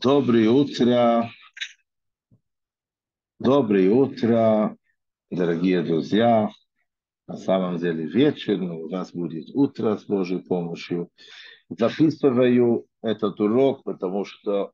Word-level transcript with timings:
Доброе 0.00 0.48
утро. 0.48 1.28
Доброе 3.40 3.90
утро, 3.90 4.76
дорогие 5.28 5.82
друзья. 5.82 6.50
На 7.26 7.36
самом 7.36 7.78
деле 7.78 8.06
вечер, 8.06 8.58
но 8.58 8.78
у 8.78 8.88
вас 8.88 9.12
будет 9.12 9.48
утро 9.56 9.96
с 9.96 10.04
Божьей 10.04 10.38
помощью. 10.38 11.10
Записываю 11.68 12.86
этот 13.02 13.40
урок, 13.40 13.82
потому 13.82 14.24
что 14.24 14.70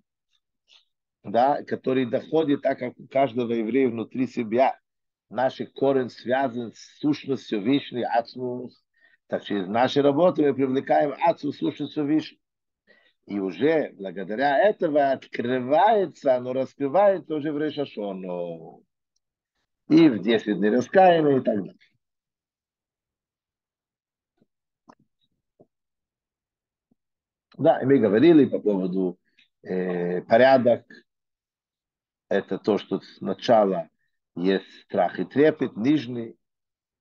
да, 1.23 1.63
который 1.63 2.05
доходит, 2.05 2.61
так 2.61 2.79
как 2.79 2.99
у 2.99 3.07
каждого 3.07 3.51
еврея 3.51 3.89
внутри 3.89 4.27
себя 4.27 4.79
наш 5.29 5.59
корень 5.75 6.09
связан 6.09 6.71
с 6.73 6.99
сущностью 6.99 7.61
Вишни, 7.61 8.01
Ацмус. 8.01 8.81
Так 9.27 9.43
через 9.43 9.67
наши 9.67 10.01
работы 10.01 10.43
мы 10.43 10.53
привлекаем 10.53 11.13
Ацму, 11.25 11.51
сущность 11.51 11.97
Вишни. 11.97 12.39
И 13.25 13.39
уже 13.39 13.91
благодаря 13.97 14.57
этого 14.57 15.11
открывается, 15.11 16.35
оно 16.35 16.53
раскрывается 16.53 17.35
уже 17.35 17.51
в 17.51 17.57
Решашону. 17.57 18.83
И 19.89 20.07
в 20.07 20.21
10 20.21 20.57
дней 20.57 20.69
раскаяния 20.69 21.39
и 21.39 21.41
так 21.41 21.57
далее. 21.57 21.75
Да, 27.57 27.81
и 27.81 27.85
мы 27.85 27.97
говорили 27.97 28.45
по 28.45 28.59
поводу 28.59 29.19
э, 29.63 30.21
порядок. 30.21 30.85
Это 32.29 32.59
то, 32.59 32.77
что 32.77 32.99
сначала 33.01 33.89
есть 34.35 34.81
страх 34.83 35.19
и 35.19 35.25
трепет, 35.25 35.75
нижний, 35.75 36.37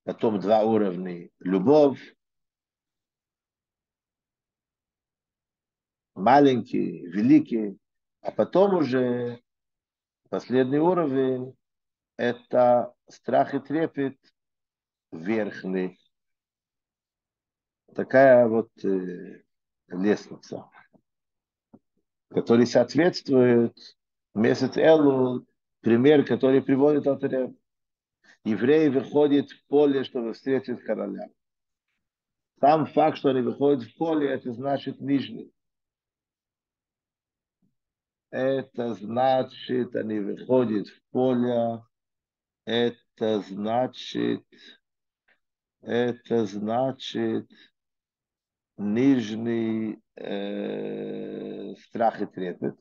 потом 0.04 0.40
два 0.40 0.62
уровня 0.62 1.28
любовь, 1.40 2.00
маленький, 6.14 7.06
великий, 7.06 7.78
а 8.22 8.30
потом 8.30 8.76
уже 8.76 9.42
последний 10.30 10.78
уровень 10.78 11.54
это 12.16 12.94
страх 13.08 13.54
и 13.54 13.58
трепет 13.58 14.18
верхний. 15.12 16.00
Такая 17.94 18.46
вот 18.48 18.70
э, 18.84 19.42
лестница, 19.88 20.68
который 22.30 22.66
соответствует 22.66 23.76
месяц 24.34 24.76
Элу, 24.76 25.46
пример, 25.80 26.24
который 26.24 26.62
приводит 26.62 27.06
Алтарев. 27.06 27.52
Евреи 28.44 28.88
выходят 28.88 29.50
в 29.50 29.66
поле, 29.66 30.04
чтобы 30.04 30.32
встретить 30.32 30.82
короля. 30.82 31.28
Сам 32.60 32.86
факт, 32.86 33.18
что 33.18 33.30
они 33.30 33.40
выходят 33.40 33.82
в 33.82 33.96
поле, 33.96 34.28
это 34.28 34.52
значит 34.52 35.00
нижний. 35.00 35.52
Это 38.30 38.94
значит, 38.94 39.94
они 39.94 40.20
выходят 40.20 40.88
в 40.88 41.02
поле, 41.10 41.82
это 42.64 43.40
значит, 43.40 44.44
это 45.80 46.46
значит, 46.46 47.50
нижний 48.76 50.02
э, 50.16 51.74
страх 51.76 52.20
и 52.20 52.26
трепет. 52.26 52.76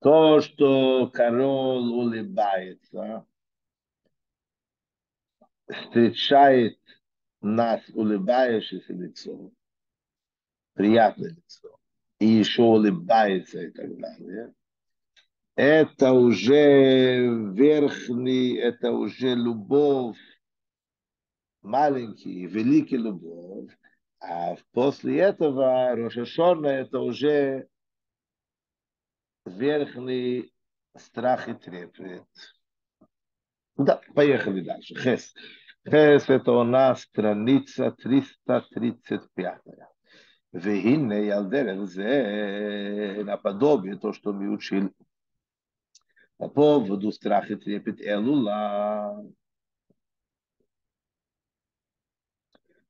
То, 0.00 0.40
что 0.40 1.08
король 1.08 1.88
улыбается, 1.90 3.26
встречает 5.68 6.78
нас 7.40 7.82
улыбающееся 7.90 8.92
лицо, 8.92 9.50
приятное 10.74 11.30
лицо, 11.30 11.78
и 12.20 12.26
еще 12.26 12.62
улыбается 12.62 13.60
и 13.60 13.70
так 13.70 13.96
далее. 13.98 14.54
Это 15.56 16.12
уже 16.12 17.26
верхний, 17.52 18.54
это 18.54 18.92
уже 18.92 19.34
любовь, 19.34 20.18
маленький, 21.62 22.46
великий 22.46 22.96
любовь, 22.96 23.76
а 24.19 24.55
после 24.71 25.19
этого 25.19 25.95
Рошашона 25.95 26.67
это 26.67 26.99
уже 26.99 27.67
верхний 29.45 30.53
страх 30.95 31.49
и 31.49 31.53
трепет. 31.53 32.23
Да, 33.75 34.01
поехали 34.15 34.61
дальше. 34.61 34.95
Хес. 34.95 35.33
Хес 35.85 36.29
это 36.29 36.51
у 36.51 36.63
нас 36.63 37.01
страница 37.01 37.91
335. 37.91 39.61
והנה 40.53 41.15
ילדרך 41.15 41.83
זה 41.83 43.23
наподобие 43.25 43.97
то, 43.97 44.13
что 44.13 44.33
мы 44.33 44.53
учили. 44.53 44.91
По 46.37 46.47
поводу 46.47 47.11
страха 47.11 47.55
трепет 47.55 47.99
Элула. 48.01 49.25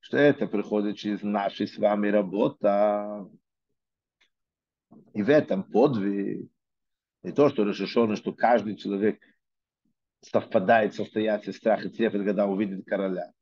что 0.08 0.16
это 0.16 0.46
приходит 0.46 0.96
через 0.96 1.22
наши 1.22 1.66
с 1.66 1.76
вами 1.76 2.08
работа. 2.08 3.28
И 5.12 5.22
в 5.22 5.28
этом 5.28 5.64
подвиг, 5.64 6.50
не 7.22 7.32
то, 7.32 7.50
что 7.50 7.64
решено, 7.64 8.16
что 8.16 8.32
каждый 8.32 8.76
человек 8.76 9.20
совпадает 10.22 10.94
в 10.94 10.96
состоянии 10.96 11.50
страха 11.50 11.88
и 11.88 11.90
трепета, 11.90 12.24
когда 12.24 12.46
увидит 12.46 12.86
короля. 12.86 13.34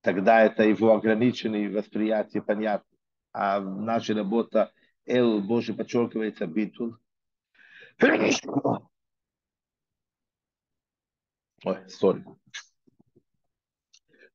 Тогда 0.00 0.40
это 0.40 0.62
его 0.62 0.94
ограниченное 0.94 1.70
восприятие 1.70 2.42
понятно. 2.42 2.96
А 3.32 3.60
наша 3.60 4.14
работа 4.14 4.72
Эл 5.04 5.42
Божий 5.42 5.74
подчеркивается 5.74 6.46
битул. 6.46 6.96
Ой, 11.66 11.90
сори. 11.90 12.24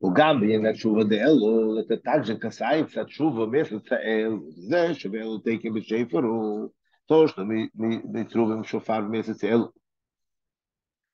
וגם 0.03 0.41
בעניין 0.41 0.67
התשובה 0.67 1.05
דאלו, 1.05 1.79
это 1.81 1.97
также 1.97 2.39
касается 2.39 3.05
תשובה 3.05 3.47
месяца 3.47 3.97
Эл, 4.03 4.41
זה 4.51 4.95
שבאלו 4.95 5.39
תקן 5.39 5.75
בשפר 5.75 6.19
הוא 6.19 6.71
то, 7.07 7.27
что 7.29 7.45
мы, 7.45 7.71
мы, 7.75 8.01
мы 8.05 8.25
трубим 8.25 8.65
шофар 8.65 9.03
в 9.03 9.11
месяц 9.11 9.43
Эл. 9.45 9.73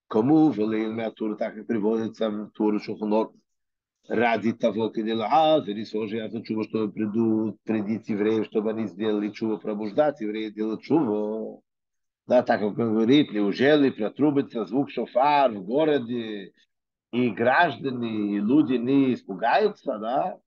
Кому 0.09 0.51
велим 0.51 1.01
Тура, 1.13 1.35
так 1.35 1.55
как 1.55 1.67
приводится 1.67 2.31
в 2.31 2.51
Туру 2.51 2.79
Шухунор, 2.79 3.33
ради 4.09 4.53
того, 4.53 4.91
когда 4.91 5.17
Лазари 5.17 5.85
сложили 5.85 6.43
чува, 6.43 6.65
чтобы 6.65 6.93
придут, 6.93 7.61
придить 7.65 8.09
евреев, 8.09 8.47
чтобы 8.47 8.71
они 8.71 8.87
сделали 8.87 9.31
чува, 9.31 9.57
пробуждать 9.57 10.21
евреев, 10.21 10.55
делать 10.55 10.83
чуву. 10.83 11.63
Да, 12.27 12.43
так 12.43 12.61
как 12.61 12.79
он 12.79 12.95
говорит, 12.95 13.33
неужели 13.33 13.91
протрубится 13.91 14.65
звук 14.65 14.91
шофар 14.91 15.53
в 15.53 15.65
городе, 15.65 16.53
и 17.12 17.30
граждане, 17.30 18.38
и 18.38 18.40
люди 18.40 18.76
не 18.76 19.14
испугаются, 19.14 19.98
да, 19.98 20.40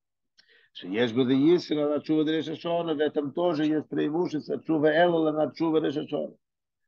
что 0.72 0.88
есть 0.88 1.14
бы 1.14 1.22
Исра 1.54 1.88
на 1.88 2.00
Чува 2.00 2.24
Решашона, 2.24 2.94
в 2.94 3.00
этом 3.00 3.32
тоже 3.32 3.66
есть 3.66 3.88
преимущество 3.88 4.60
Чува 4.62 4.88
Элла 4.88 5.30
на 5.30 5.52
Чува 5.52 5.78
Решашона. 5.78 6.34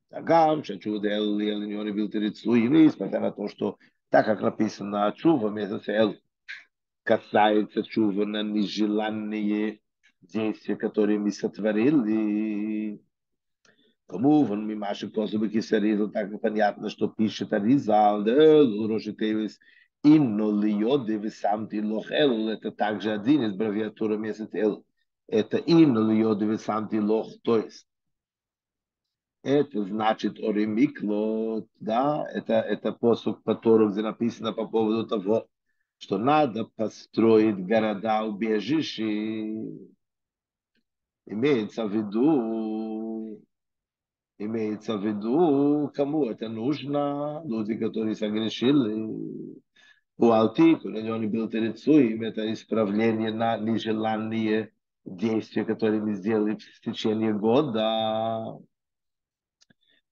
Тагам, 0.08 0.64
что 0.64 0.78
Чува 0.78 1.06
Элла 1.06 1.40
и 1.40 1.48
Эллиньоне 1.48 1.92
бил 1.92 2.10
Терецуи, 2.10 2.68
несмотря 2.68 3.20
на 3.20 3.32
то, 3.32 3.48
что 3.48 3.76
так 4.10 4.24
как 4.26 4.40
написано 4.40 5.12
Чува, 5.16 5.50
месяц 5.50 5.88
Эл, 5.88 6.16
касается 7.02 7.82
Чува 7.82 8.24
на 8.24 8.42
нежеланные 8.42 9.80
действия, 10.22 10.76
которые 10.76 11.18
мы 11.18 11.30
сотворили, 11.30 13.00
Кому 14.06 14.46
Мимаши 14.54 15.10
Косубы 15.10 15.48
Кисаризу, 15.48 16.08
так 16.08 16.40
понятно, 16.40 16.90
что 16.90 17.08
пишет 17.08 17.52
Аризал, 17.52 18.24
Рошитевис, 18.24 19.58
Инно 20.04 20.52
Лиоды 20.62 21.16
Висамти 21.16 21.80
Лохел, 21.80 22.48
это 22.48 22.70
также 22.70 23.12
один 23.12 23.42
из 23.42 23.54
бравиатура 23.54 24.16
месяц 24.16 24.48
Эл. 24.52 24.84
это 25.26 25.56
именно 25.56 26.12
йодовый 26.12 26.60
сантилох, 26.60 27.28
то 27.42 27.58
есть 27.58 27.88
это 29.42 29.84
значит 29.84 30.38
оремикло, 30.38 31.66
да, 31.80 32.24
это, 32.32 32.54
это 32.54 32.92
посук, 32.92 33.42
который 33.42 33.90
где 33.90 34.02
написано 34.02 34.52
по 34.52 34.68
поводу 34.68 35.06
того, 35.06 35.48
что 35.98 36.18
надо 36.18 36.66
построить 36.76 37.66
города 37.66 38.22
убежища, 38.24 39.02
имеется 41.26 41.86
в 41.86 41.92
виду, 41.92 43.44
имеется 44.37 44.97
в 44.97 45.05
виду, 45.05 45.91
кому 45.93 46.25
это 46.25 46.49
нужно, 46.49 47.41
люди, 47.45 47.75
которые 47.75 48.15
согрешили, 48.15 48.93
у 50.17 50.31
Алтик, 50.31 50.85
у 50.85 50.89
него 50.89 51.17
не 51.17 51.27
был 51.27 51.49
терецуем, 51.49 52.21
это 52.21 52.51
исправление 52.53 53.31
на 53.33 53.57
нежеланные 53.57 54.71
действия, 55.05 55.65
которые 55.65 56.01
мы 56.01 56.13
сделали 56.13 56.57
в 56.57 56.81
течение 56.81 57.33
года. 57.33 58.59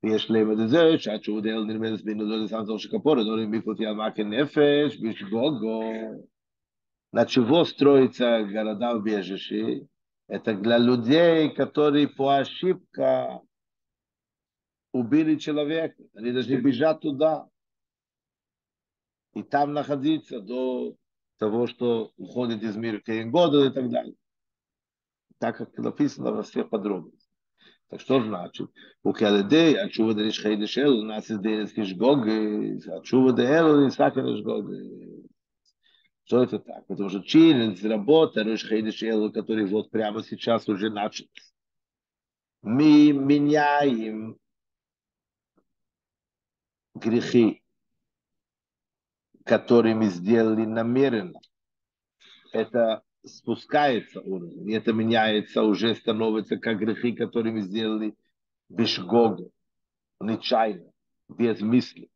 ויש 0.04 0.32
להם 0.32 0.52
את 0.52 0.70
זה, 0.70 0.98
שהתשובה 0.98 1.42
דל 1.42 1.64
נרמזת 1.64 2.06
בנודו 2.06 2.44
לסנטור 2.44 2.80
שכפורת, 2.80 3.26
דורים 3.26 3.52
ביקותי 3.52 3.86
על 3.86 3.96
מכה 3.96 4.24
נפש, 4.24 4.98
בשגוגו. 5.02 5.82
На 7.12 7.26
чего 7.26 7.66
строится 7.66 8.44
города 8.44 8.94
убежища? 8.94 9.82
Это 10.28 10.54
для 10.54 10.78
людей, 10.78 11.50
которые 11.50 12.08
по 12.08 12.38
ошибке 12.38 13.42
убили 14.95 15.37
человека. 15.37 16.03
Они 16.15 16.31
должны 16.31 16.55
бежать 16.55 17.01
туда. 17.01 17.49
И 19.35 19.43
там 19.43 19.73
находиться 19.73 20.41
до 20.41 20.97
того, 21.39 21.67
что 21.67 22.13
уходит 22.17 22.63
из 22.63 22.77
мира 22.77 23.03
года 23.27 23.67
и 23.67 23.71
так 23.71 23.91
далее. 23.91 24.15
Так 25.39 25.59
как 25.59 25.77
написано 25.79 26.31
во 26.31 26.45
всех 26.45 26.71
подробностях. 26.71 27.29
Так 27.89 28.01
что 28.01 28.23
значит? 28.23 28.71
У 29.03 29.13
Келедей, 29.13 29.77
а 29.77 29.89
чува 29.89 30.15
да 30.15 30.23
лишь 30.23 30.41
хейдеш 30.41 30.77
у 30.79 31.03
нас 31.03 31.29
из 31.29 31.41
дейнес 31.41 31.73
кишгоги, 31.73 32.81
а 32.89 33.03
чува 33.03 33.33
да 33.33 33.43
элу, 33.43 33.85
не 33.85 33.91
саканеш 33.91 34.43
гоги. 34.43 35.29
Что 36.27 36.45
это 36.45 36.61
так? 36.61 36.87
Потому 36.87 37.11
что 37.11 37.21
через 37.21 37.83
работа 37.85 38.45
Хейдеш 38.45 39.03
Элу, 39.03 39.31
который 39.31 39.67
вот 39.67 39.91
прямо 39.91 40.23
сейчас 40.23 40.67
уже 40.69 40.89
начат. 40.89 41.29
Мы 42.63 43.13
меняем 43.13 44.39
грехи, 47.05 47.63
которые 49.45 49.95
мы 49.95 50.07
сделали 50.07 50.65
намеренно. 50.65 51.39
Это 52.53 53.03
спускается 53.25 54.21
уровень, 54.21 54.75
это 54.75 54.93
меняется, 54.93 55.63
уже 55.63 55.95
становится 55.95 56.57
как 56.57 56.79
грехи, 56.79 57.13
которые 57.13 57.53
мы 57.53 57.61
сделали 57.63 58.15
без 58.69 58.99
Гога, 58.99 59.49
нечаянно, 60.21 60.91
без 61.29 61.61
мысли, 61.61 62.11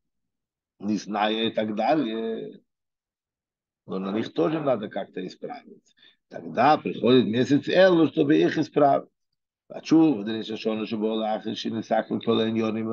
не 0.78 0.96
зная 0.96 1.48
и 1.48 1.50
так 1.50 1.74
далее. 1.74 2.60
Но 3.86 3.98
на 3.98 4.12
них 4.12 4.32
тоже 4.32 4.60
надо 4.60 4.88
как-то 4.88 5.26
исправить. 5.26 5.82
Тогда 6.28 6.76
приходит 6.76 7.26
месяц 7.26 7.68
Элу, 7.68 8.08
чтобы 8.08 8.36
их 8.36 8.58
исправить. 8.58 9.08
התשוב, 9.71 10.23
דריש 10.25 10.51
השונה 10.51 10.85
שבו 10.85 11.19
לאחר 11.19 11.53
שניסק 11.53 12.05
לכל 12.11 12.39
העניונים, 12.39 12.89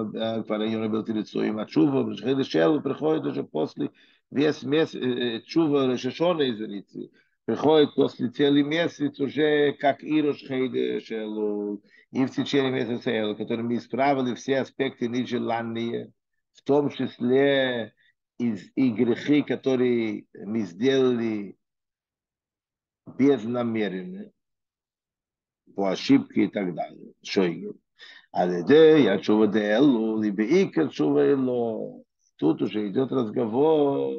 כבר 0.46 0.54
העניונים 0.54 0.92
בלתי 0.92 1.12
רצויים, 1.12 1.58
התשובה, 1.58 2.02
בשחיל 2.02 2.38
לשאל 2.38 2.70
ופרחו 2.70 3.16
את 3.16 3.20
השפוסלי, 3.31 3.87
ויש 4.32 4.64
תשובה 5.44 5.87
לששונה 5.87 6.44
извините, 6.44 6.98
приходит 7.46 7.94
после 7.96 8.28
целый 8.28 8.62
месяц 8.62 9.19
уже 9.19 9.72
как 9.72 10.04
Ирош 10.04 10.38
Хейдешелу, 10.46 11.82
и 12.12 12.25
в 12.25 12.31
течение 12.31 12.70
месяца 12.70 13.10
Элу, 13.10 13.37
который 13.37 13.64
мы 13.64 13.76
исправили 13.76 14.34
все 14.34 14.60
аспекты 14.60 15.08
нежелания, 15.08 16.12
в 16.52 16.62
том 16.62 16.90
числе 16.90 17.92
из, 18.38 18.70
и 18.75 18.90
грехи, 18.90 19.42
которые 19.42 20.26
мы 20.34 20.60
сделали 20.60 21.56
без 23.19 23.44
намерения, 23.44 24.32
по 25.75 25.92
ошибке 25.92 26.45
и 26.45 26.48
так 26.48 26.74
далее. 26.74 27.13
Шойгер. 27.24 27.74
А 28.31 28.48
я 28.48 29.18
чува 29.19 29.48
де 29.48 29.60
элу, 29.60 30.22
либо 30.22 30.44
икер 30.44 30.89
чува 30.89 31.25
эло. 31.25 32.04
Тут 32.38 32.62
уже 32.62 32.89
идет 32.89 33.12
разговор 33.12 34.13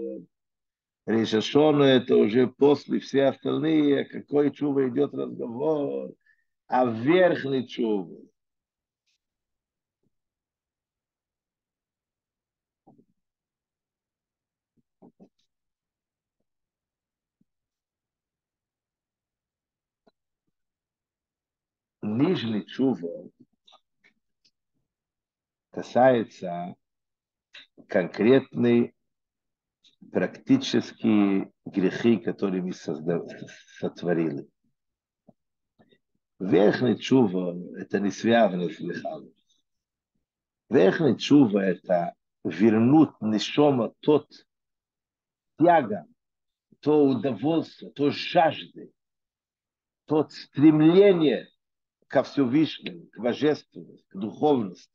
Решашону 1.06 1.84
это 1.84 2.16
уже 2.16 2.48
после 2.48 2.98
все 2.98 3.26
остальные, 3.26 4.06
какой 4.06 4.50
чува 4.50 4.88
идет 4.88 5.14
разговор, 5.14 6.12
а 6.66 6.84
верхний 6.84 7.68
чува. 7.68 8.18
Нижний 22.16 22.64
чува 22.64 23.28
касается 25.68 26.74
конкретной 27.88 28.94
практические 30.10 31.52
грехи, 31.66 32.16
которые 32.16 32.62
мы 32.62 32.72
сотворили. 32.72 34.48
Верхний 36.38 36.98
чува– 36.98 37.54
это 37.76 38.00
не 38.00 38.10
связано 38.10 38.70
с 38.70 38.80
грехами. 38.80 39.30
Верхний 40.70 41.18
чува– 41.18 41.58
это 41.66 42.14
вернуть 42.44 43.10
нишома 43.20 43.92
тот 44.00 44.26
тяга, 45.58 46.06
то 46.80 47.04
удовольствие, 47.04 47.90
то 47.92 48.10
жажды, 48.10 48.90
тот 50.06 50.32
стремление 50.32 51.50
ко 52.08 52.22
Всевышнему, 52.22 53.08
к 53.08 53.18
божественности, 53.18 54.06
к 54.08 54.16
духовности, 54.16 54.92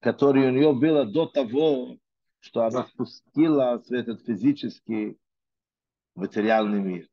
которая 0.00 0.48
у 0.48 0.52
нее 0.52 0.72
была 0.72 1.04
до 1.04 1.26
того, 1.26 1.98
что 2.40 2.64
она 2.64 2.84
спустилась 2.86 3.88
в 3.88 3.92
этот 3.92 4.24
физический, 4.24 5.18
материальный 6.14 6.80
мир. 6.80 7.08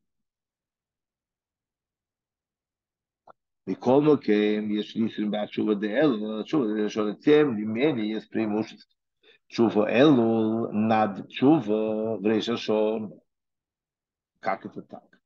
מכל 3.67 4.17
не 4.27 4.79
יש 4.79 4.95
ניסים 4.95 5.31
בתשובה 5.31 5.73
דאלו, 5.73 6.43
תשובה 6.43 6.65
ללשון 6.65 7.09
הצם, 7.09 7.47
ממני 7.55 8.15
יש 8.15 8.27
פרימושת 8.27 8.77
תשובה 9.47 9.89
אלו, 9.89 10.67
נד 10.71 11.25
תשובה, 11.27 11.73
וריש 12.21 12.49
השון. 12.49 13.11
כך 14.41 14.57
כתוב 14.61 14.83
כך. 14.89 15.20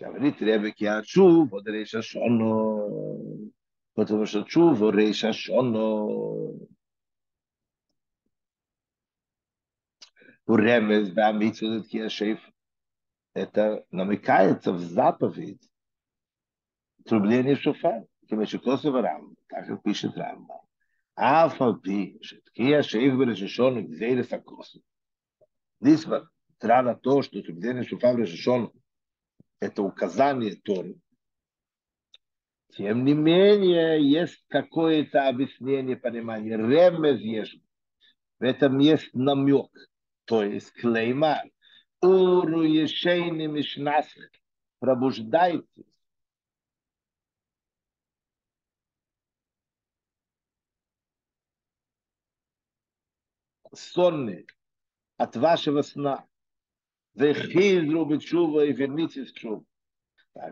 Как 0.00 0.08
это 0.08 0.20
так? 0.20 0.22
Говорит 0.22 0.42
Ребек, 0.42 0.80
я 0.80 1.02
чува 1.02 1.62
де 1.62 1.72
решашону, 1.72 3.52
потому 3.94 4.26
что 4.26 4.42
чува 4.42 4.90
решашону 4.92 6.68
Уремес, 10.46 11.10
да, 11.12 11.32
митцва 11.32 11.82
шейф. 12.08 12.38
Это 13.34 13.84
намекается 13.90 14.72
в 14.72 14.80
заповедь 14.80 15.68
трубление 17.04 17.56
шофар. 17.56 18.04
כמשקוסו 18.28 18.88
ורמב"ם, 18.88 19.34
ככה 19.48 19.76
פישט 19.84 20.18
רמב"ם. 20.18 20.66
אף 21.14 21.62
על 21.62 21.72
פי 21.82 22.16
שתקיע 22.22 22.82
שאיף 22.82 23.14
ברששון 23.14 23.86
גזירס 23.86 24.32
הכוסו. 24.32 24.80
Несмотря 25.80 26.82
на 26.82 26.94
то, 26.94 27.22
что 27.22 27.42
трубление 27.42 27.84
шофар 27.84 28.16
решен 28.16 28.70
это 29.61 29.83
указание 29.83 30.55
Торы, 30.57 30.97
тем 32.75 33.05
не 33.05 33.13
менее, 33.13 34.01
есть 34.01 34.43
какое-то 34.49 35.29
объяснение, 35.29 35.95
понимание. 35.95 36.57
Ремез 36.57 37.21
есть. 37.21 37.61
В 38.39 38.43
этом 38.43 38.79
есть 38.79 39.13
намек 39.13 39.69
то 40.31 40.43
есть 40.43 40.71
клеймар. 40.73 41.43
Уру 42.01 42.63
ешейни 42.63 43.47
мишнасх, 43.47 44.15
пробуждайтесь. 44.79 45.85
Сонный 53.73 54.47
от 55.17 55.35
вашего 55.35 55.81
сна. 55.81 56.25
Вехизру 57.14 58.04
бечува 58.04 58.66
и 58.66 58.72
вернитесь 58.72 59.30
в 59.30 59.34
чуву. 59.34 59.64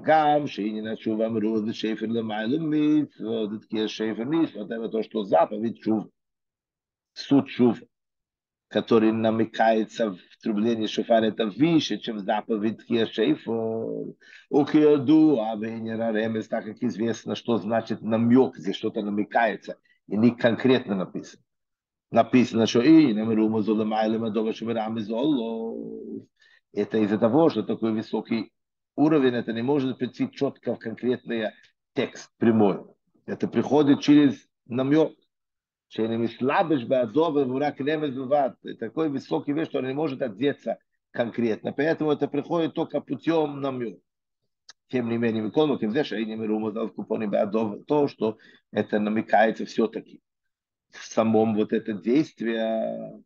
גם 0.02 0.46
שהנה 0.46 0.92
התשובה 0.92 1.26
אמרו 1.26 1.66
זה 1.66 1.72
שפר 1.74 2.06
למעלה 2.06 2.56
מצוות, 2.58 3.64
כי 3.64 3.78
יש 3.78 3.96
שפר 3.96 4.24
מצוות, 4.24 4.70
это 4.70 4.88
то, 4.88 5.02
что 5.02 5.24
заповедь 5.24 5.80
чува, 5.82 6.08
суд 7.14 7.48
чува. 7.48 7.76
который 8.74 9.12
намекается 9.12 10.10
в 10.10 10.18
трублении 10.42 10.88
шофара, 10.88 11.26
это 11.26 11.46
выше, 11.46 11.98
чем 11.98 12.18
заповедь 12.18 12.84
Киешейфор. 12.84 14.16
У 14.50 14.64
Киоду, 14.64 15.40
а 15.40 15.54
Ремес, 15.54 16.48
так 16.48 16.64
как 16.64 16.82
известно, 16.82 17.36
что 17.36 17.58
значит 17.58 18.02
намек, 18.02 18.56
здесь 18.56 18.74
что-то 18.74 19.02
намекается, 19.02 19.78
и 20.08 20.16
не 20.16 20.32
конкретно 20.32 20.96
написано. 20.96 21.44
написано, 22.11 22.65
что 22.67 22.81
и 22.81 23.13
не 23.13 23.23
мы 23.23 23.35
румозол, 23.35 23.75
мы 23.75 23.85
знаем, 23.85 24.23
а 24.23 24.53
что 24.53 24.65
мы 24.65 24.73
румизол. 24.73 26.27
это 26.73 26.97
из-за 26.99 27.17
того, 27.17 27.49
что 27.49 27.63
такой 27.63 27.91
высокий 27.91 28.51
уровень, 28.95 29.35
это 29.35 29.53
не 29.53 29.61
может 29.61 29.97
прийти 29.97 30.29
четко 30.31 30.75
в 30.75 30.79
конкретный 30.79 31.51
текст 31.93 32.31
прямой. 32.37 32.83
Это 33.25 33.47
приходит 33.47 34.01
через 34.01 34.47
намек. 34.65 35.13
А 35.97 36.01
такой 38.79 39.09
высокий 39.09 39.53
вещь, 39.53 39.69
что 39.69 39.79
он 39.79 39.87
не 39.87 39.93
может 39.93 40.21
одеться 40.21 40.77
конкретно. 41.11 41.73
Поэтому 41.73 42.11
это 42.11 42.27
приходит 42.27 42.73
только 42.73 43.01
путем 43.01 43.61
намек. 43.61 43.99
Тем 44.89 45.09
не 45.09 45.17
менее, 45.17 45.43
Микону, 45.43 45.77
Кимзеша, 45.77 46.17
и 46.17 46.25
ну, 46.25 46.31
не 46.31 46.35
миру, 46.35 46.65
а 46.67 47.47
то, 47.85 48.07
что 48.07 48.37
это 48.71 48.99
намекается 48.99 49.65
все-таки 49.65 50.21
в 50.91 51.05
самом 51.05 51.55
вот 51.55 51.73
это 51.73 51.93
действие 51.93 53.21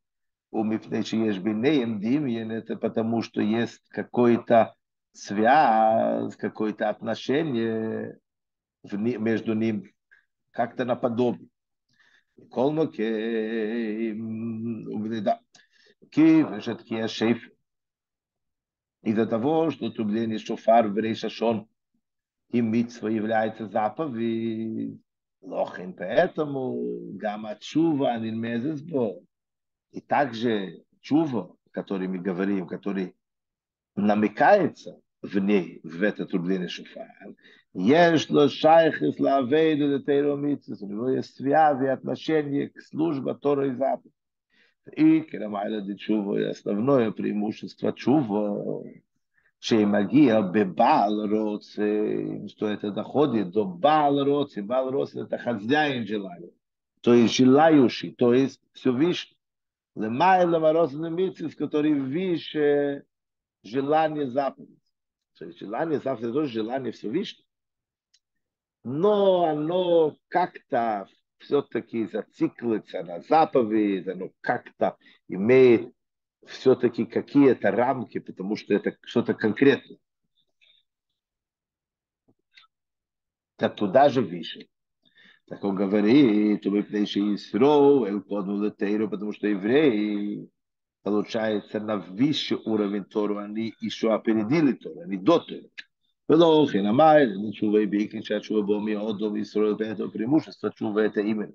Димьен, 1.99 2.51
это 2.51 2.75
потому, 2.75 3.21
что 3.21 3.41
есть 3.41 3.81
какой-то 3.89 4.75
связь, 5.11 6.35
какое-то 6.35 6.89
отношение 6.89 8.19
между 8.83 9.53
ним, 9.53 9.91
как-то 10.51 10.85
наподобие. 10.85 11.49
Из-за 19.03 19.25
того, 19.25 19.69
что 19.71 19.89
трубление 19.89 20.39
шофар 20.39 20.87
в 20.87 20.97
Рейшашон 20.97 21.67
и 22.49 22.61
митсва 22.61 23.09
является 23.09 23.67
заповедь, 23.67 25.01
лохин, 25.42 25.92
поэтому 25.94 27.12
гамма 27.14 27.56
чува 27.60 28.12
анильмезесбо. 28.12 29.20
И 29.90 30.00
также 30.00 30.84
чува, 31.00 31.54
который 31.70 32.08
мы 32.08 32.18
говорим, 32.18 32.66
который 32.66 33.14
намекается 33.96 35.00
в 35.22 35.38
ней, 35.38 35.80
в 35.82 36.02
это 36.02 36.26
трубление 36.26 36.68
шофар, 36.68 37.08
יש 37.74 38.30
לו 38.30 38.48
шайхис 38.48 39.18
лавейду 39.18 39.98
де 39.98 40.04
тейромитсис, 40.04 40.82
у 40.82 40.86
него 40.86 41.10
есть 41.10 41.36
связи, 41.36 41.86
отношения 41.86 42.68
к 42.68 42.80
службе 42.80 43.34
Тора 43.34 43.68
и 43.68 43.74
Запад. 43.74 44.12
И 44.96 45.20
керамайла 45.20 45.82
де 45.82 45.96
чува, 45.96 46.48
основное 46.48 47.10
преимущество 47.10 47.92
чува, 47.92 48.82
שמגיע 49.62 50.40
בבעל 50.40 51.30
רוצה, 51.30 52.48
что 52.48 52.68
это 52.68 52.90
доходит 52.90 53.50
до 53.50 53.64
בעל 53.64 54.20
רוצה, 54.20 54.62
בעל 54.62 54.88
רוצה 54.88 55.20
это 55.20 55.38
хозяин 55.38 56.06
желания, 56.06 56.52
то 57.00 57.14
есть 57.14 57.34
желающий, 57.34 58.12
то 58.12 58.34
есть 58.34 58.60
Всевышний. 58.72 59.36
Лемайла 59.96 60.60
мороз 60.60 60.92
митцис, 60.92 61.56
который 61.56 61.92
выше 61.92 63.04
желание 63.64 64.28
заповеди. 64.28 64.78
То 65.36 65.46
есть 65.46 65.58
желание 65.58 65.98
заповеди 65.98 66.26
это 66.26 66.34
тоже 66.34 66.52
желание 66.52 66.92
Всевышнего 66.92 67.48
но 68.84 69.44
оно 69.44 70.16
как-то 70.28 71.06
все-таки 71.38 72.06
зациклится 72.06 73.02
на 73.02 73.20
заповедь, 73.20 74.08
оно 74.08 74.30
как-то 74.40 74.96
имеет 75.28 75.92
все-таки 76.46 77.04
какие-то 77.04 77.70
рамки, 77.70 78.18
потому 78.18 78.56
что 78.56 78.74
это 78.74 78.96
что-то 79.02 79.34
конкретное. 79.34 79.98
Так 83.56 83.76
туда 83.76 84.08
же 84.08 84.22
выше. 84.22 84.68
Так 85.46 85.64
он 85.64 85.74
говорит, 85.74 86.64
вы 86.66 86.82
пнейши 86.82 87.34
Исро, 87.34 88.06
эл 88.06 88.20
подну 88.20 88.62
летейру, 88.62 89.08
потому 89.08 89.32
что 89.32 89.46
евреи, 89.48 90.48
получается, 91.02 91.80
на 91.80 91.96
высший 91.96 92.58
уровень 92.58 93.04
Тору, 93.04 93.38
они 93.38 93.74
еще 93.80 94.14
опередили 94.14 94.72
Тору, 94.72 95.00
они 95.00 95.16
до 95.16 95.40
Тору. 95.40 95.70
ולא 96.30 96.66
כן 96.72 96.86
אמר, 96.86 97.16
תשובה 97.50 97.86
בעיקר 97.86 98.18
שהתשובה 98.22 98.62
בו 98.62 98.80
מאוד 98.80 99.18
טוב 99.18 99.36
ישראל 99.36 99.74
это 99.80 100.08
преимущество 100.08 100.70
чува 100.76 101.00
это 101.06 101.20
именно. 101.20 101.54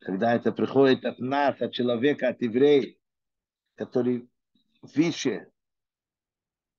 Когда 0.00 0.34
это 0.34 0.52
приходит 0.52 1.04
от 1.04 1.18
нас, 1.18 1.60
от 1.60 1.72
человека, 1.72 2.28
от 2.28 2.40
еврея, 2.40 2.94
который 3.77 4.27
выше 4.81 5.49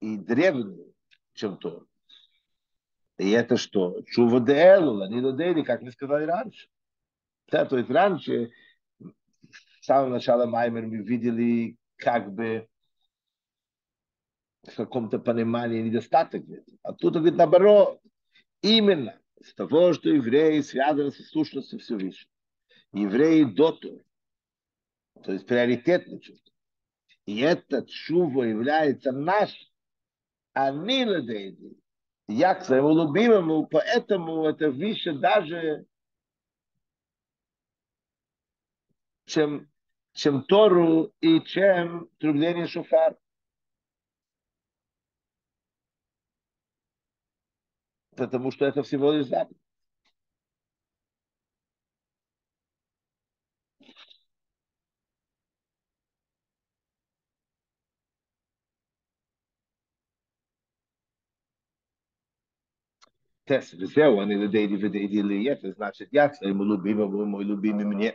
и 0.01 0.17
древний, 0.19 0.95
чем 1.33 1.57
то. 1.57 1.87
И 3.19 3.31
это 3.31 3.57
что? 3.57 4.03
Чува 4.03 4.41
де 4.41 4.55
элу, 4.55 5.01
они 5.03 5.21
додели, 5.21 5.63
как 5.63 5.83
мы 5.83 5.91
сказали 5.91 6.25
раньше. 6.25 6.69
Да, 7.51 7.65
то 7.65 7.79
есть 7.79 7.91
раньше, 7.91 8.51
с 9.01 9.87
самого 9.87 10.11
начала 10.11 10.47
Маймер 10.47 10.87
мы 10.87 10.99
видели 10.99 11.77
как 11.97 12.33
бы 12.33 12.69
в 14.63 14.77
каком-то 14.77 15.19
понимании 15.19 15.81
недостаток 15.81 16.45
А 16.83 16.93
тут 16.93 17.15
говорит 17.15 17.37
наоборот. 17.37 18.01
Именно 18.61 19.19
с 19.41 19.55
того, 19.55 19.93
что 19.95 20.11
евреи 20.11 20.61
связаны 20.61 21.11
со 21.11 21.23
сущностью 21.23 21.79
Всевышнего. 21.79 22.31
Евреи 22.93 23.45
доту. 23.45 24.03
То 25.23 25.33
есть 25.33 25.47
приоритетно 25.47 26.21
чувство. 26.21 26.48
И 27.29 27.41
этот 27.41 27.91
шува 27.91 28.45
является 28.45 29.13
наш, 29.13 29.51
а 30.55 30.71
не 30.71 31.05
ладейди. 31.05 31.79
Я 32.27 32.55
к 32.55 32.65
своему 32.65 32.95
любимому, 32.95 33.67
поэтому 33.67 34.47
это 34.47 34.71
выше 34.71 35.13
даже, 35.13 35.85
чем, 39.27 39.71
чем 40.15 40.43
Тору 40.45 41.13
и 41.21 41.43
чем 41.43 42.09
трубление 42.19 42.67
шофара. 42.67 43.19
потому 48.17 48.51
что 48.51 48.65
это 48.65 48.83
всего 48.83 49.13
лишь 49.13 49.27
заповедь. 49.27 49.68
Тес, 63.48 63.74
וזהו, 63.74 64.22
אני 64.22 64.36
לדיידי 64.36 64.86
ודיידי 64.86 65.24
לי, 65.24 65.50
это 65.50 65.72
значит, 65.74 66.08
я 66.12 66.32
своему 66.32 66.64
любимому, 66.64 67.26
мой 67.26 67.44
любимый 67.44 67.86
мне. 67.86 68.14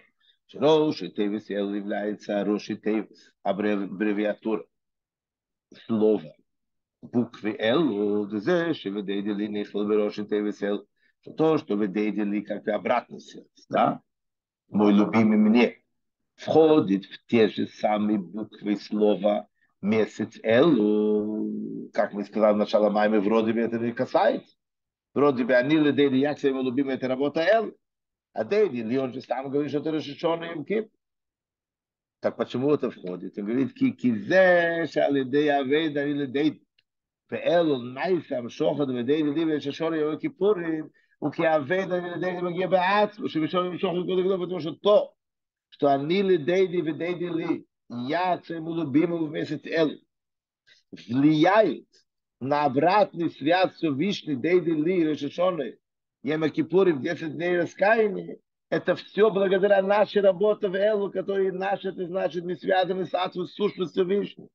שלא 0.49 0.93
שטייבס 0.93 1.51
יהיה 1.51 1.63
לבלה 1.63 2.11
את 2.11 2.17
צערו 2.19 2.59
שטייבס, 2.59 3.31
аббревиатура, 3.45 4.63
слово 5.87 6.23
буквы 7.03 7.57
Л, 7.59 8.27
ДЗ, 8.27 8.75
Шеведейдели, 8.75 9.47
Нихл, 9.47 9.87
Берошин, 9.87 10.27
ТВСЛ, 10.27 10.85
то, 11.37 11.59
что 11.59 11.75
Ведейдели, 11.75 12.41
как 12.41 12.67
и 12.67 12.71
обратно 12.71 13.21
связь, 13.21 13.67
да? 13.69 14.01
Мой 14.71 14.93
любимый 14.93 15.37
мне 15.37 15.83
входит 16.35 17.05
в 17.05 17.27
те 17.27 17.49
же 17.49 17.67
самые 17.67 18.19
буквы 18.19 18.77
слова 18.77 19.47
месяц 19.81 20.39
Л, 20.43 21.91
как 21.93 22.13
мы 22.13 22.25
сказали 22.25 22.55
в 22.55 22.59
начале 22.59 22.91
мая, 22.91 23.21
вроде 23.21 23.53
бы 23.53 23.61
это 23.61 23.79
не 23.79 23.93
касается. 23.93 24.57
Вроде 25.15 25.45
бы 25.45 25.55
они 25.55 25.77
Ледейди, 25.77 26.17
я 26.17 26.33
его 26.33 26.63
любимый, 26.63 26.95
это 26.95 27.09
работа 27.09 27.41
Л. 27.41 27.73
А 28.33 28.45
Дейди, 28.45 28.97
он 28.97 29.13
же 29.13 29.21
сам 29.21 29.51
говорит, 29.51 29.71
что 29.71 29.81
это 29.81 29.91
решеченный 29.91 30.53
им 30.53 30.65
кип. 30.65 30.91
Так 32.21 32.37
почему 32.37 32.73
это 32.73 32.91
входит? 32.91 33.37
Он 33.39 33.45
говорит, 33.45 33.75
ки 33.75 33.91
кизе, 33.93 34.87
шалидей 34.87 35.51
авейд, 35.51 35.97
они 35.97 36.13
ледейди. 36.15 36.69
ואלו 37.31 37.83
נייסה 37.83 38.39
המשוחד 38.39 38.91
ודי 38.91 39.23
ודי 39.23 39.45
וששור 39.45 39.95
יום 39.95 40.15
הכיפורים 40.15 40.89
הוא 41.19 41.33
כי 41.33 41.47
העבד 41.47 41.93
על 41.93 42.17
ידי 42.17 42.41
מגיע 42.43 42.67
בעצמו 42.67 43.29
שבשור 43.29 43.65
יום 43.65 43.79
שוחד 43.79 43.95
גדול 44.05 44.23
גדול 44.25 44.43
ותמו 44.43 44.61
שתו 44.61 45.13
что 45.71 45.89
они 45.89 46.23
ли 46.23 46.39
дейди 46.39 46.81
в 46.81 46.97
дейди 46.97 47.29
ли 47.29 47.67
я 48.09 48.39
цему 48.39 48.75
любимому 48.75 49.27
месяц 49.27 49.61
эл 49.67 49.91
влияет 50.93 51.85
на 52.43 52.65
обратный 52.65 53.31
связь 53.31 53.75
все 53.75 53.93
вишни 53.93 54.35
дейди 54.35 54.71
ли 54.71 55.05
решешоны 55.05 55.79
Ема 56.23 56.49
Кипурим 56.51 57.01
10 57.01 57.35
дней 57.35 57.59
раскаяния 57.59 58.39
это 58.71 58.95
все 58.97 59.31
благодаря 59.31 59.81
нашей 59.83 60.21
работе 60.21 60.69
в 60.69 60.75
Элу, 60.75 61.11
который 61.11 61.51
наш, 61.53 61.85
это 61.85 62.07
значит, 62.07 62.45
мы 62.45 62.57
связаны 62.57 63.07
с 63.07 63.15
Атмой 63.15 63.49
сущностью 63.49 64.05
Вишни. 64.05 64.49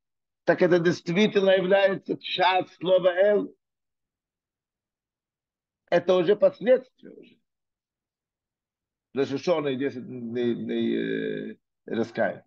так 0.43 0.61
это 0.61 0.79
действительно 0.79 1.49
является 1.51 2.17
часть 2.17 2.75
слова 2.75 3.09
«эл». 3.09 3.55
Это 5.89 6.15
уже 6.15 6.35
последствия 6.35 7.11
уже. 7.11 7.37
Решешенные 9.15 9.77
10 9.77 10.03
не, 10.03 10.55
не, 10.55 11.57
раскаяния. 11.85 12.45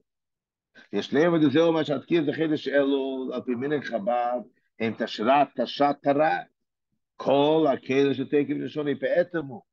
יש 0.92 1.12
להם 1.14 1.34
את 1.36 1.52
זהו 1.52 1.72
מה 1.72 1.84
שהתקיע 1.84 2.22
זה 2.22 2.32
חידש 2.32 2.68
אלו, 2.68 3.30
על 3.32 3.42
פי 3.42 3.54
מנהג 3.54 3.84
חב"ד, 3.84 4.42
Эм 4.77 4.95
ташра, 4.95 5.51
таша, 5.55 5.93
тара. 5.93 6.47
Кол, 7.17 7.67
акейна, 7.67 8.13
шатеким, 8.13 8.61
решен. 8.61 8.87
И 8.87 8.95
поэтому 8.95 9.65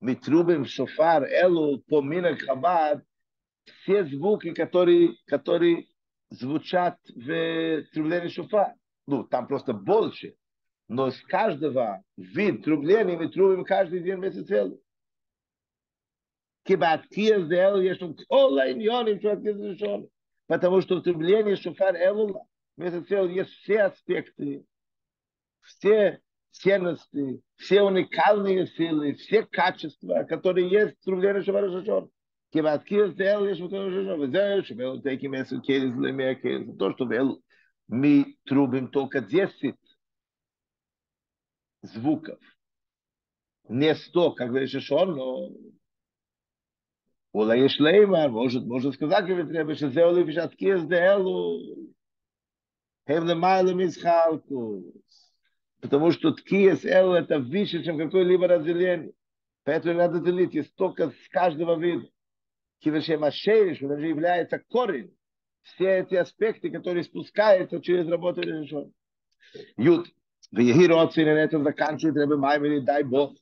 Митрубим, 0.00 0.64
шофар, 0.64 1.24
элу, 1.24 1.80
помина, 1.88 2.34
хабад, 2.34 3.04
все 3.64 4.04
звуки, 4.04 4.54
которые, 4.54 5.16
которые 5.26 5.88
звучат 6.30 6.98
в 7.08 7.82
трублении 7.92 8.28
шофар. 8.28 8.74
Ну, 9.06 9.24
там 9.24 9.46
просто 9.46 9.74
больше. 9.74 10.36
Но 10.88 11.08
из 11.08 11.20
каждого 11.22 12.02
вид 12.16 12.64
трубления 12.64 13.16
мы 13.16 13.28
трубим 13.28 13.64
каждый 13.64 14.00
день 14.00 14.16
вместе 14.16 14.42
целый. 14.42 14.80
Кибаткир 16.64 17.44
сделал, 17.44 17.80
я 17.80 17.94
что, 17.94 18.14
кола 18.28 18.68
и 18.68 18.74
ньоним, 18.74 19.18
что 19.20 20.08
Потому 20.46 20.80
что 20.80 21.00
трубление 21.00 21.56
шофар 21.56 21.94
элула. 21.96 22.46
В 22.80 22.82
этом 22.82 23.30
есть 23.30 23.50
все 23.50 23.82
аспекты, 23.82 24.64
все 25.60 26.22
ценности, 26.50 27.42
все 27.56 27.82
уникальные 27.82 28.68
силы, 28.68 29.12
все 29.16 29.42
качества, 29.42 30.22
которые 30.22 30.70
есть 30.70 30.96
в 30.98 31.04
трубе 31.04 31.32
Рашабарашашор. 31.32 32.08
Киватки 32.50 33.10
сделал 33.10 33.44
лишь 33.44 33.58
вот 33.58 33.74
Рашашашор. 33.74 34.30
Зею, 34.30 35.02
такие 35.02 35.28
место 35.28 35.60
через 35.60 35.94
лемя, 35.94 36.34
через 36.36 36.74
то, 36.78 36.94
что 36.94 37.04
вел. 37.04 37.42
Мы 37.86 38.38
трубим 38.46 38.88
только 38.88 39.20
10 39.20 39.76
звуков. 41.82 42.38
Не 43.68 43.94
100, 43.94 44.32
как 44.32 44.52
Рашашашор, 44.52 45.14
но 45.14 45.50
Ола 47.32 47.52
Ешлеймар 47.52 48.30
может, 48.30 48.64
может 48.64 48.94
сказать, 48.94 49.26
говорит, 49.26 49.76
что 49.76 49.90
сделали 49.90 50.22
вишатки 50.22 50.78
сделал 50.78 51.60
Потому 55.81 56.11
что 56.11 56.31
ткиес 56.31 56.85
эл 56.85 57.13
это 57.13 57.39
выше, 57.39 57.83
чем 57.83 57.97
какое-либо 57.97 58.47
разделение. 58.47 59.13
Поэтому 59.63 59.95
надо 59.95 60.19
делить 60.19 60.55
из 60.55 60.71
только 60.73 61.09
с 61.09 61.29
каждого 61.29 61.79
вида. 61.79 62.07
Кивешем 62.79 63.23
Ашериш, 63.23 63.81
он 63.81 63.99
же 63.99 64.07
является 64.07 64.59
корень. 64.59 65.15
Все 65.63 65.99
эти 65.99 66.15
аспекты, 66.15 66.69
которые 66.69 67.03
спускаются 67.03 67.81
через 67.81 68.07
работу 68.07 68.41
решен. 68.41 68.93
Ют. 69.77 70.07
ויהי 70.53 70.87
רוצים 70.87 71.27
לנטו 71.27 71.63
заканчивает 71.63 72.15
Ребе 72.17 72.35
Маймери, 72.35 72.79
дай 72.79 73.03
Бог, 73.03 73.33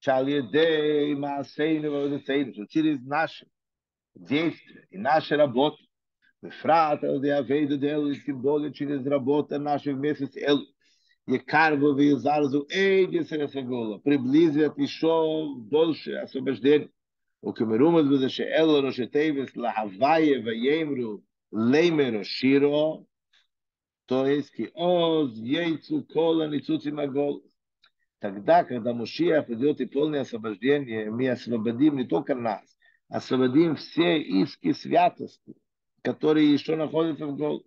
שעל 0.00 0.28
ידי 0.28 1.14
מעשינו 1.16 1.92
ועבודתנו, 1.92 2.52
что 2.54 2.66
через 2.66 3.00
наши 3.00 3.46
действия 4.14 4.86
и 4.90 4.98
наши 4.98 5.36
работы, 5.36 5.82
בפרט 6.43 7.03
על 7.03 7.15
ידי 7.15 7.39
אביידו 7.39 7.77
דאלו 7.77 8.15
סימבולית 8.15 8.75
של 8.75 8.91
изработа 8.91 9.57
наши 9.57 9.93
вместе 9.93 10.27
с 10.27 10.37
Элу. 10.37 10.65
Якарва 11.27 11.93
в 11.93 11.99
Изарзу 11.99 12.67
Эйди 12.69 13.23
Сарасагола 13.23 13.97
приблизят 13.97 14.77
еще 14.77 15.55
больше 15.57 16.13
освобождение. 16.13 16.89
У 17.41 17.51
Камерума 17.53 18.03
звезда 18.03 18.29
Шеэлла 18.29 18.81
Рошетейвис 18.81 19.55
Лахавае 19.55 20.41
Ваемру 20.41 21.23
Леймеро 21.51 22.23
Широ, 22.23 23.03
то 24.05 24.25
есть 24.25 24.51
Ки 24.51 24.71
Оз 24.73 25.33
Ейцу 25.35 26.05
Кола 26.05 26.47
Ницуцим 26.47 26.99
Агол. 26.99 27.43
Тогда, 28.19 28.63
когда 28.63 28.93
Мушиах 28.93 29.49
идет 29.49 29.81
и 29.81 29.85
полное 29.85 30.21
освобождение, 30.21 31.11
мы 31.11 31.29
освободим 31.29 31.97
не 31.97 32.05
только 32.05 32.35
нас, 32.35 32.77
освободим 33.09 33.75
все 33.75 34.19
иски 34.19 34.71
святости– 34.71 35.55
которые 36.06 36.52
еще 36.52 36.76
находятся 36.76 37.26
в 37.26 37.36
гол. 37.36 37.62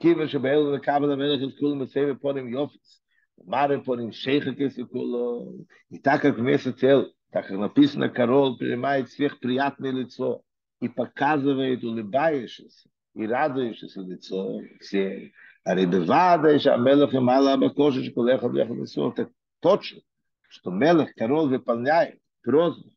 כיוון 0.00 0.28
שבאלו 0.28 0.72
לקבל 0.72 1.12
המלך 1.12 1.40
את 1.48 1.58
כולם 1.58 1.82
מצווה 1.82 2.14
פונים 2.14 2.48
יופס, 2.48 3.02
מראה 3.44 3.80
פונים 3.84 4.12
שייכה 4.12 4.50
כסי 4.58 4.82
כולו, 4.92 5.52
איתה 5.92 6.18
ככנסת 6.18 6.76
צל, 6.76 7.04
так 7.32 7.46
как 7.46 7.58
написано, 7.58 8.08
король 8.10 8.58
принимает 8.58 9.08
всех 9.08 9.40
приятное 9.40 9.90
лицо 9.90 10.42
и 10.82 10.88
показывает 10.88 11.82
улыбающееся 11.82 12.90
и 13.14 13.26
радующееся 13.26 14.02
лицо 14.02 14.60
все. 14.80 15.32
А 15.64 15.74
ребевада, 15.74 16.48
еще 16.48 16.72
Амелах 16.72 17.14
и 17.14 17.18
Мала 17.18 17.54
Абакоши, 17.54 18.04
Школеха, 18.04 18.48
Леха, 18.48 18.74
Лесо, 18.74 19.10
это 19.10 19.30
точно, 19.60 20.02
что 20.48 20.70
Мелах, 20.70 21.14
король 21.14 21.48
выполняет 21.48 22.20
просьбу 22.42 22.90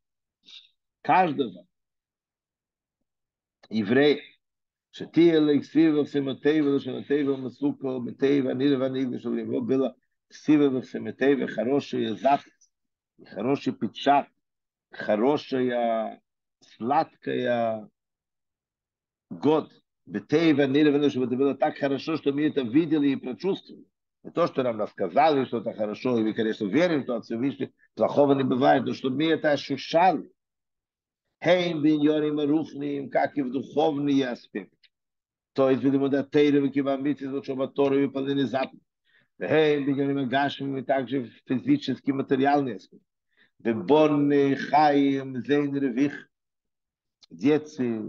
каждого 1.01 1.65
еврея, 3.69 4.21
שתהיה 4.91 5.39
לכסיבה 5.39 6.01
וסמטבה 6.01 6.75
ושמטבה 6.75 7.33
ומסוכו 7.33 7.99
מטבה 7.99 8.53
נילה 8.53 8.85
וניגלה 8.85 9.19
של 9.19 9.37
יבוא 9.37 9.61
בילה 9.67 9.89
כסיבה 10.29 10.77
וסמטבה 10.77 11.47
хороший 11.47 12.15
запах 12.15 12.55
хороший 13.23 13.73
печать, 13.73 14.27
хорошая, 14.91 16.21
сладкая 16.61 17.89
год. 19.29 19.71
Бетейва, 20.07 20.67
Нирвана, 20.67 21.09
чтобы 21.09 21.25
это 21.25 21.35
было 21.35 21.55
так 21.55 21.79
хорошо, 21.79 22.17
что 22.17 22.31
мы 22.31 22.45
это 22.47 22.61
видели 22.61 23.09
и 23.09 23.15
прочувствовали. 23.15 23.85
Не 24.23 24.29
то, 24.29 24.45
что 24.45 24.61
нам 24.61 24.79
рассказали, 24.79 25.45
что 25.45 25.57
это 25.57 25.73
хорошо, 25.73 26.19
и 26.19 26.23
мы, 26.23 26.33
конечно, 26.33 26.65
верим, 26.65 27.03
что 27.03 27.15
от 27.15 27.25
Всевышнего 27.25 27.71
плохого 27.95 28.33
не 28.33 28.43
бывает, 28.43 28.83
но 28.85 28.93
что 28.93 29.09
мы 29.09 29.25
это 29.25 29.51
ощущали. 29.51 30.31
Хейм 31.43 31.81
биньоним 31.81 32.39
рухним, 32.39 33.09
как 33.09 33.35
и 33.35 33.41
в 33.41 33.51
духовный 33.51 34.21
аспект. 34.21 34.77
То 35.59 35.69
есть, 35.69 35.83
видимо, 35.83 36.09
да 36.09 36.23
тейры, 36.23 36.69
кивамити, 36.69 37.41
что 37.43 37.67
Торы 37.67 38.07
выполнены 38.07 38.45
заповеди. 38.45 38.83
Хейм 39.39 39.85
биньоним 39.85 40.29
гашмим, 40.29 40.77
и 40.77 40.81
также 40.81 41.31
физический, 41.45 42.13
материальный 42.13 42.75
аспект. 42.77 43.03
ובון 43.65 44.31
חיים 44.55 45.41
זין 45.41 45.75
רוויח, 45.77 46.13
дети, 47.31 48.01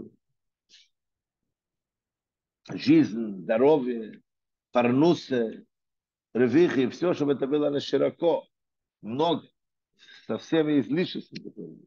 жизнь, 2.69 3.41
здоровье, 3.41 4.21
парнусы, 4.71 5.65
ревихи, 6.33 6.87
все, 6.89 7.13
чтобы 7.13 7.33
это 7.33 7.47
было 7.47 7.69
на 7.69 7.79
широко, 7.79 8.47
много, 9.01 9.47
со 10.27 10.37
всеми 10.37 10.79
излишествами. 10.79 11.79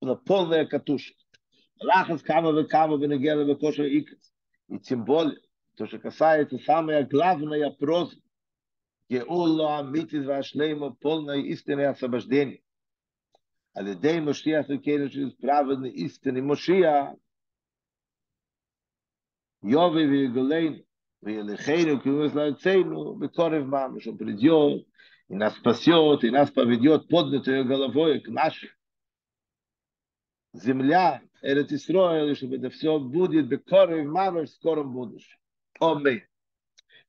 Была 0.00 0.16
полная 0.16 0.64
катушка. 0.64 1.20
Лахас 1.80 2.22
кама 2.22 2.52
вы 2.52 2.64
кама 2.64 2.96
вы 2.96 3.08
нагела 3.08 3.44
вы 3.44 3.56
коша 3.56 3.86
икас. 3.86 4.32
И 4.68 4.78
тем 4.78 5.04
более, 5.04 5.40
то, 5.76 5.86
что 5.86 5.98
касается 5.98 6.58
самая 6.58 7.06
главная 7.06 7.70
просьба, 7.70 8.20
גאולו 9.10 9.80
אמיתית 9.80 10.26
והשלמה 10.26 10.90
полное 11.00 11.38
истинное 11.38 11.90
освобождение. 11.90 12.58
על 13.74 13.86
ידי 13.88 14.20
משיח 14.20 14.66
וכאילו 14.68 15.08
שזה 15.10 15.30
праведный 15.40 15.90
истинный 15.94 16.40
משיח, 16.40 17.08
יובי 19.64 20.06
ויגולנו, 20.06 20.76
וילכנו 21.22 22.00
כאילו 22.02 22.24
לארצנו 22.34 23.14
בקורב 23.18 23.62
ממש, 23.62 24.08
он 24.08 24.16
придет, 24.16 24.86
и 25.28 25.34
нас 25.34 25.54
спасет, 25.56 26.24
и 26.24 26.30
нас 26.30 26.50
поведет 26.50 27.08
Земля, 30.55 31.21
Эрет 31.41 31.69
чтобы 32.37 32.55
это 32.55 32.69
все 32.69 32.99
будет 32.99 33.47
бекорев 33.47 34.07
мамаш 34.07 34.49
в 34.49 34.53
скором 34.53 34.93
будущем. 34.93 35.37
Аминь. 35.79 36.21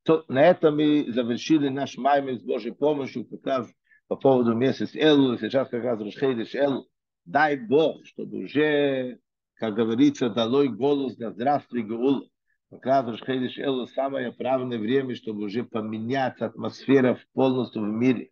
То, 0.03 0.25
на 0.29 0.43
этом 0.43 0.77
мы 0.77 1.11
завершили 1.13 1.69
наш 1.69 1.97
маймер 1.97 2.39
с 2.39 2.43
Божьей 2.43 2.73
помощью, 2.73 3.25
как 3.25 3.47
раз 3.47 3.73
по 4.09 4.17
поводу 4.17 4.55
месяц 4.55 4.95
Элу, 4.95 5.37
сейчас 5.39 5.69
как 5.69 5.83
раз 5.83 6.01
Рошхейдиш 6.01 6.55
Элу. 6.55 6.87
Дай 7.25 7.57
Бог, 7.57 8.05
чтобы 8.07 8.39
уже, 8.39 9.19
как 9.55 9.75
говорится, 9.75 10.29
долой 10.29 10.69
голос 10.69 11.19
на 11.19 11.33
здравствуй 11.33 11.83
Гаула. 11.83 12.29
Как 12.71 12.85
раз 12.85 13.07
Рошхейдиш 13.07 13.59
Элу 13.59 13.87
самое 13.89 14.33
правильное 14.33 14.79
время, 14.79 15.15
чтобы 15.15 15.45
уже 15.45 15.65
поменять 15.65 16.41
атмосфера 16.41 17.19
полностью 17.33 17.83
в 17.83 17.89
мире. 17.89 18.31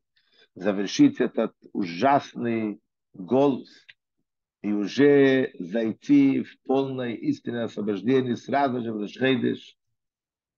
Завершить 0.55 1.21
этот 1.21 1.55
ужасный 1.73 2.81
голос 3.15 3.69
и 4.65 4.73
уже 4.73 5.53
зайти 5.59 6.43
в 6.43 6.59
полное 6.63 7.13
истинное 7.13 7.65
освобождение 7.65 8.35
сразу 8.35 8.81
же 8.81 8.95
в 8.95 9.01
Рошхейдиш 9.03 9.77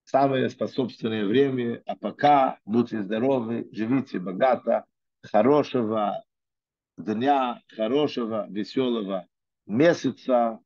самое 0.05 0.49
способственное 0.49 1.27
время, 1.27 1.83
а 1.87 1.97
пока 1.97 2.61
будьте 2.65 3.03
здоровы, 3.03 3.69
живите 3.73 4.21
богато, 4.21 4.85
хорошего 5.25 6.23
дня, 6.97 7.61
хорошего, 7.75 8.47
веселого 8.49 9.27
месяца, 9.67 10.61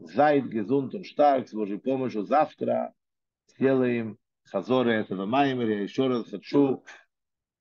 Зайд, 0.00 0.46
Гезунт 0.46 0.92
und 0.92 1.04
Stark, 1.04 1.46
с 1.46 1.54
Божьей 1.54 1.78
помощью 1.78 2.24
завтра 2.24 2.92
сделаем 3.46 4.18
хазоры 4.42 4.94
этого 4.94 5.24
Маймера. 5.24 5.84
Еще 5.84 6.08
раз 6.08 6.28
хочу 6.28 6.82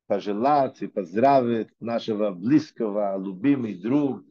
пожелать 0.08 0.82
и 0.82 0.88
поздравить 0.88 1.70
нашего 1.80 2.32
близкого, 2.32 3.16
любимый 3.24 3.76
друг 3.76 4.24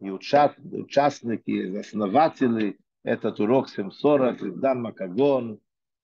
и 0.00 0.10
участники, 0.10 1.76
основатели 1.76 2.78
этот 3.02 3.40
урок 3.40 3.68
740, 3.68 4.60
Дан 4.60 4.82
Макагон, 4.82 5.60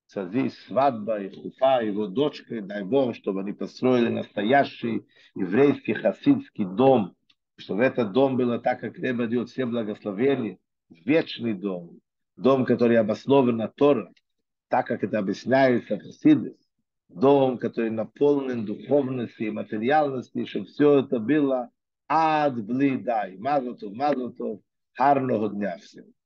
Цази, 0.06 0.50
свадьба, 0.66 1.22
и 1.22 1.30
Хуфа, 1.34 1.80
его 1.82 2.06
дочкой, 2.06 2.60
дай 2.60 2.82
Бог, 2.82 3.14
чтобы 3.14 3.40
они 3.40 3.52
построили 3.52 4.08
настоящий 4.08 5.06
еврейский 5.34 5.94
хасидский 5.94 6.64
дом, 6.64 7.14
чтобы 7.56 7.84
этот 7.84 8.12
дом 8.12 8.36
было 8.36 8.58
так, 8.58 8.80
как 8.80 8.98
Реба 8.98 9.26
дает 9.26 9.48
все 9.48 9.64
благословения, 9.64 10.58
вечный 10.88 11.54
дом, 11.54 11.98
дом, 12.36 12.64
который 12.64 12.98
обоснован 12.98 13.56
на 13.56 13.68
Тора, 13.68 14.12
так 14.68 14.86
как 14.86 15.04
это 15.04 15.18
объясняется 15.18 15.96
в 15.96 16.02
Хасидес, 16.02 16.56
дом, 17.08 17.58
который 17.58 17.90
наполнен 17.90 18.64
духовностью 18.64 19.46
и 19.46 19.50
материальностью, 19.50 20.46
чтобы 20.46 20.66
все 20.66 20.98
это 21.00 21.18
было 21.18 21.70
עד 22.08 22.66
בלי 22.66 22.96
די. 22.96 23.36
מזל 23.38 23.74
טוב, 23.74 23.92
מזל 23.94 24.28
טוב, 24.36 24.60
הר 24.98 25.18
לא 25.18 25.34
עוד 25.34 25.54
נאפסים. 25.58 26.23